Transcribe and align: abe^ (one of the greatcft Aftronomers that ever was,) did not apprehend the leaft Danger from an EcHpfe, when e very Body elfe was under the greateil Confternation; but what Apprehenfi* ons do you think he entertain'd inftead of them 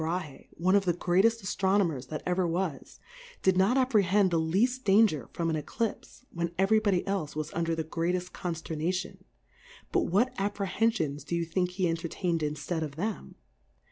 abe^ 0.01 0.47
(one 0.57 0.73
of 0.73 0.85
the 0.85 0.95
greatcft 0.95 1.43
Aftronomers 1.43 2.07
that 2.07 2.23
ever 2.25 2.47
was,) 2.47 2.99
did 3.43 3.55
not 3.55 3.77
apprehend 3.77 4.31
the 4.31 4.39
leaft 4.39 4.83
Danger 4.83 5.29
from 5.31 5.47
an 5.51 5.55
EcHpfe, 5.61 6.23
when 6.33 6.47
e 6.47 6.51
very 6.57 6.79
Body 6.79 7.03
elfe 7.05 7.35
was 7.35 7.53
under 7.53 7.75
the 7.75 7.83
greateil 7.83 8.33
Confternation; 8.33 9.23
but 9.91 10.05
what 10.07 10.33
Apprehenfi* 10.37 11.05
ons 11.05 11.23
do 11.23 11.35
you 11.35 11.45
think 11.45 11.69
he 11.73 11.87
entertain'd 11.87 12.41
inftead 12.41 12.81
of 12.81 12.95
them 12.95 13.35